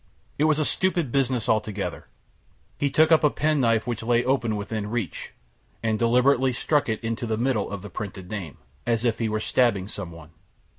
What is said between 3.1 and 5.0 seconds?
up a penknife which lay open within